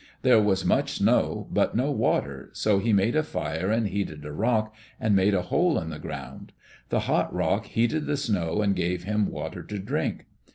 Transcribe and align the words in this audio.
There 0.23 0.41
was 0.41 0.65
much 0.65 0.93
snow 0.93 1.47
but 1.53 1.75
no 1.75 1.91
water 1.91 2.49
so 2.53 2.79
he 2.79 2.91
made 2.91 3.15
a 3.15 3.21
fire 3.21 3.69
and 3.69 3.87
heated 3.87 4.25
a 4.25 4.31
rock, 4.31 4.73
and 4.99 5.15
made 5.15 5.35
a 5.35 5.43
hole 5.43 5.77
in 5.77 5.91
the 5.91 5.99
ground. 5.99 6.53
The 6.89 7.01
hot 7.01 7.31
rock 7.31 7.67
heated 7.67 8.07
the 8.07 8.17
snow 8.17 8.63
and 8.63 8.75
gave 8.75 9.03
him 9.03 9.27
water 9.29 9.61
to 9.61 9.77
drink. 9.77 10.25